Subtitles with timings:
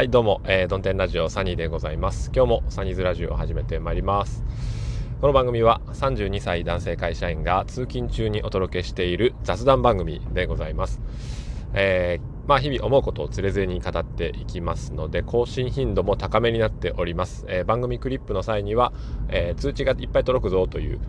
[0.00, 2.30] はい、どうも、えー、ドンテンラジオサニーでございます。
[2.34, 4.42] 今日もサニーズラジオを始めてまいります。
[5.20, 11.02] この番組は32歳男性会社員が通勤中にお届けしている雑談番組でございます。
[11.74, 17.44] えー、まあ日々思うことをつれづれに語っていきますので、更新頻度も高めになっております。
[17.48, 18.94] えー、番組クリップの際には、
[19.28, 21.00] え、通知がいっぱい届くぞという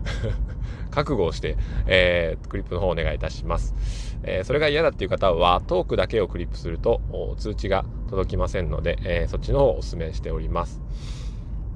[0.92, 1.56] 覚悟をして、
[1.86, 3.74] えー、クリップの方お願いいたします。
[4.22, 7.00] えそれが嫌だっていう方は、トークだけをクリップすると
[7.38, 10.80] 通知が届きませんので、えそっちの方をお勧めしております。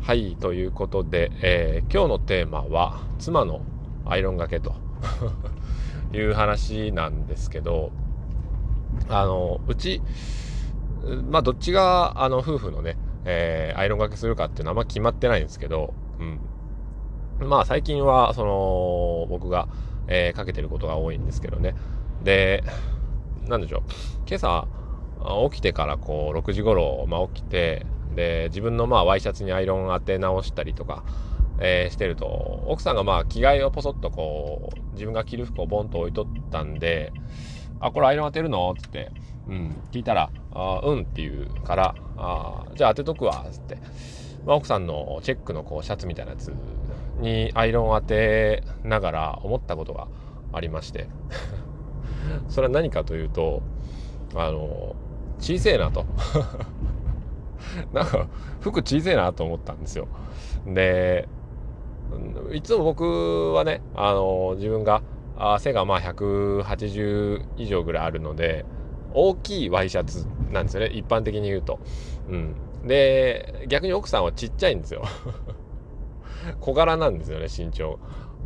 [0.01, 3.63] はい、ということで、え今日のテーマは、妻の
[4.05, 4.77] アイロンがけと
[6.15, 7.91] いう話なんですけど、
[9.09, 10.03] あの、うち、
[11.31, 16.41] まあ、どっちが、あの、夫婦のね、えー、アイロンがけするかっていうのはあんま決まってないんですけど、うん。
[17.41, 19.69] まあ、最近は、その、僕が、
[20.09, 21.75] えー、かけてることが多いんですけどね。
[22.23, 22.65] で、
[23.47, 23.83] なんでしょう。
[24.27, 24.67] 今朝、
[25.51, 31.05] 起きてからこう、6時頃、まあ、起きて、で、自分のまあ、ワイシャツにアイロン当て直したりとか、
[31.59, 32.27] えー、してると、
[32.67, 37.13] 奥さんがまあ、着替えをポソッとこう、自分が着る服をボンと置いとったんで、
[37.81, 38.75] あ、これアイロン当てるの？
[38.79, 39.11] つって、
[39.49, 43.77] うん、聞いたら、あうんって言うから、あじゃあ当てとくわ、つって。
[44.47, 46.53] まあ、奥さんのチェックのこうシャツみたいなやつ
[47.21, 50.09] にアイロンを当てながら思ったことが
[50.53, 51.09] ありまして
[52.49, 53.63] それは何かというと、
[54.35, 54.95] あの、
[55.39, 56.07] 小せえなと
[57.93, 58.27] なんか、
[58.61, 60.09] 服小せえなと思ったんですよ。
[60.67, 61.29] で、
[62.53, 65.03] いつも僕はね、あの、自分が
[65.39, 68.65] あ背がまあ180以上ぐらいあるので
[69.13, 71.79] 大きいワイシャツなんですよね一般的に言うと。
[72.29, 72.55] うん、
[72.87, 75.03] で逆に奥さんはちっちゃいんですよ。
[76.61, 77.99] 小柄なんですよね身長。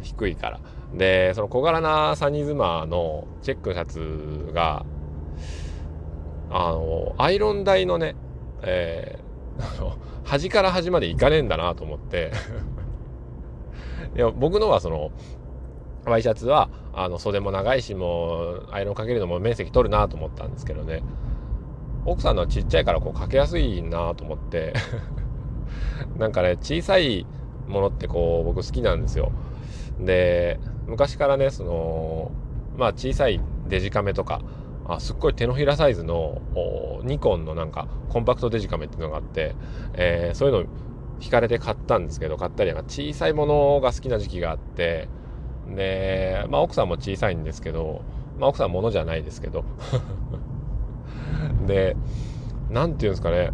[0.02, 0.60] 低いから。
[0.94, 4.84] でその小柄なサニーズマーのチェックのシャツが
[6.50, 8.16] あのアイロン台のね、
[8.62, 9.92] えー、
[10.24, 12.32] 端から端までいかねえんだなと思って。
[14.16, 15.12] いや僕のはその
[16.04, 21.02] ワイシャツはあの袖も長いしもうアイロンかけるのも面積取るなと思ったんですけどね。
[22.04, 24.72] 奥さんのちっちゃいからこうかけやすいなと思って
[26.18, 27.26] なんかね小さい
[27.68, 29.32] ものってこう僕好きなんですよ
[30.00, 32.30] で昔からねその
[32.76, 34.40] まあ小さいデジカメとか
[34.86, 36.40] あすっごい手のひらサイズの
[37.04, 39.54] ニコンのなんかコンパクトデジカメっていうのがあって、
[39.94, 40.64] えー、そういうの
[41.20, 45.08] 惹かれて買ったんですけど買ったりなんか小さいものが好きな時期があって
[45.74, 48.02] で、まあ奥さんも小さいんですけど、
[48.38, 49.64] まあ奥さんものじゃないですけど。
[51.66, 51.96] で、
[52.68, 53.50] なんていうんですかね。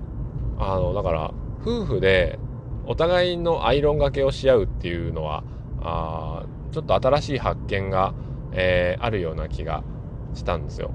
[0.59, 2.39] あの、だから、夫婦で
[2.87, 5.43] お互いのアイロンがけをし合うっていうのは、
[5.81, 8.15] あちょっと新しい発見が、
[8.53, 9.83] えー、あるような気が
[10.35, 10.91] したんですよ。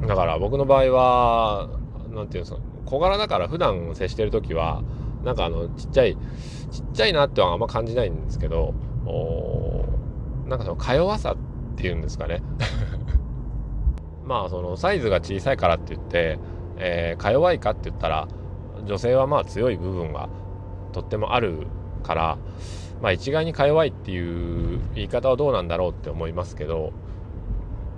[0.00, 0.06] うん。
[0.06, 1.68] だから僕の場合は、
[2.10, 4.82] なんていうんですか、小柄だから普段接してる時は、
[5.24, 6.16] なんかあの、ちっちゃい、
[6.70, 8.74] ちっちゃいなってはあんま感じないんですけど、
[9.04, 9.84] お
[10.48, 11.36] なんかそのか弱さっ
[11.76, 12.42] ていうんですかね
[14.24, 16.38] まあそのサイズが小さいからって言って、
[16.78, 18.28] えー、か弱いかって言ったら
[18.84, 20.28] 女性はまあ強い部分が
[20.92, 21.66] とってもある
[22.02, 22.38] から
[23.00, 26.92] まあ一概にか弱いっていう言い方はどうなんだろうって思いますけど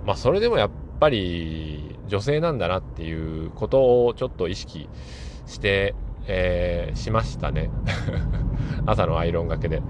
[0.05, 0.69] まあそれでもやっ
[0.99, 4.89] ぱり女性なんだなっていうことをちょっと意識
[5.45, 5.95] して、
[6.27, 7.69] えー、しましたね。
[8.85, 9.81] 朝のアイロンがけで。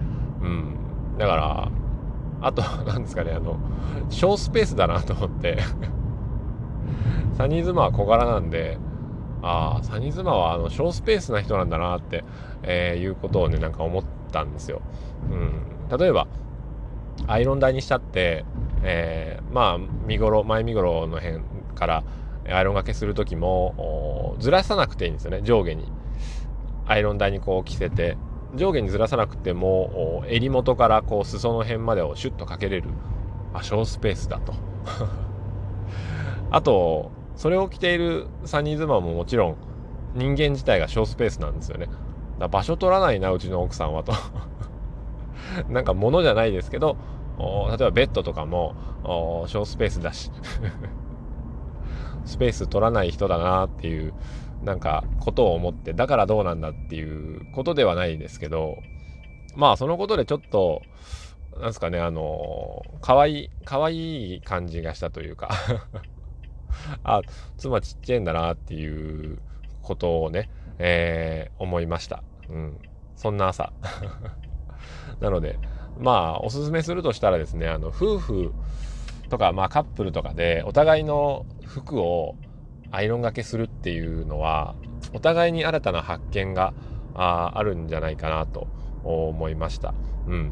[0.41, 0.77] うん。
[1.17, 1.71] だから、
[2.41, 3.57] あと、なんですかね、あの、
[4.09, 5.57] 小スペースだなと思って。
[7.37, 8.77] サニーズマは小柄なんで、
[9.41, 12.23] ああ、サニーズマはあの小スペースな人なんだなって、
[12.63, 14.81] えー、いうことをね、なんか思ったんですよ。
[15.29, 15.97] うん。
[15.97, 16.27] 例えば、
[17.27, 18.45] アイロン台にしちゃって、
[18.83, 21.39] えー、まあ、見頃、前見頃の辺
[21.75, 22.03] から
[22.49, 25.91] アイロンがけする時も、ずらさなくていいんですよね、上下に。
[26.87, 28.17] アイロン台にこう着せて、
[28.55, 32.89] 上下にずらさなくても襟元からこう裾の辺までをシュッとかけれる
[33.53, 34.53] あ小スペースだと
[36.51, 39.57] あとそれを着ているサニーズマンももちろん
[40.13, 41.89] 人間自体が小スペースなんですよね。
[42.39, 44.13] だ場所取らないなうちの奥さんはと。
[45.69, 46.97] なんか物じゃないですけど
[47.69, 48.75] 例えばベッドとかも
[49.47, 50.31] 小スペースだし。
[52.25, 54.13] スペース取らない人だなっていう
[54.63, 58.81] なんかことを思ってだからどうなんだっていうことではないですけど
[59.55, 60.81] まあそのことでちょっと
[61.53, 65.49] なんですかねあの可愛い可愛い感じがしたというか。
[67.03, 67.21] あ
[67.57, 69.39] 妻ちっちゃいんだなっていう
[69.81, 70.49] ことをね、
[70.79, 72.23] えー、思いました。
[72.49, 72.79] うん。
[73.15, 73.71] そんな朝。
[75.19, 75.59] なので、
[75.99, 78.53] まあ、おすすめするとしたらですね、あの、夫婦
[79.29, 82.35] とか、まあ、カップルとかで、お互いの服を
[82.91, 84.75] アイロンがけするっていうのは
[85.13, 86.73] お互いに新たな発見が
[87.13, 88.67] ああるんじゃないかなと
[89.03, 89.93] 思いました。
[90.27, 90.51] うん。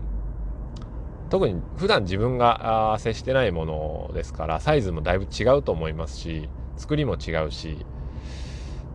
[1.33, 6.47] 特に普段自分が接してないものですからサイズもだいぶ違うと思いますし
[6.77, 7.87] 作りも違うし、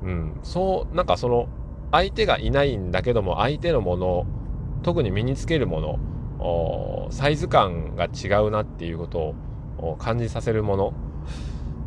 [0.05, 1.49] うん、そうなんかその
[1.91, 4.25] 相手がいないんだけども相手のもの
[4.85, 5.99] 特に身につけるも
[6.39, 9.35] のサイズ感が違うなっていうこと
[9.79, 10.95] を感じさせるもの。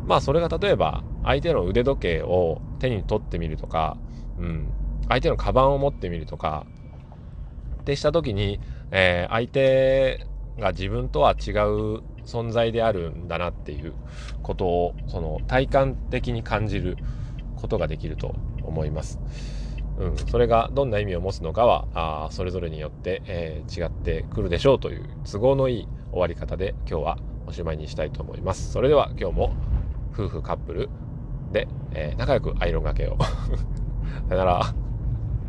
[0.04, 3.96] まあそれが例えば相手の腕時計を手に取ってみるとか、
[4.38, 4.68] うん、
[5.08, 6.66] 相手のカバンを持ってみるとか
[7.80, 8.60] ってした時に、
[8.90, 10.26] えー、相手
[10.58, 13.94] が自分とは違う存在であるんだなっていう
[14.42, 16.96] ことをその体感的に感じる
[17.56, 19.20] ことができると思います。
[19.98, 28.72] うん、それがどんな意味を持つのかはあそれぞれによって、えー、違ってくるでしょうという都合のいい終わり方で今日はおしまいにしたいと思います。
[28.72, 29.54] それでは今日も
[30.12, 30.88] 夫婦カップル
[31.52, 33.16] で、えー、仲良くアイロンがけを。
[34.28, 34.81] さよなら。